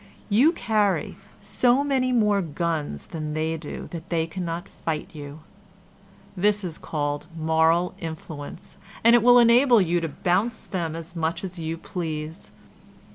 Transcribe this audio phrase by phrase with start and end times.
[0.29, 5.41] You carry so many more guns than they do that they cannot fight you.
[6.35, 11.43] This is called moral influence, and it will enable you to bounce them as much
[11.43, 12.49] as you please.